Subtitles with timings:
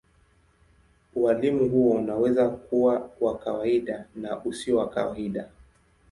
[1.15, 5.49] Ualimu huo unaweza kuwa wa kawaida na usio wa kawaida.